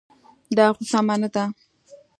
دا 0.57 0.65
خو 0.75 0.81
سمه 0.91 1.15
نه 1.21 1.29
ده. 1.33 1.43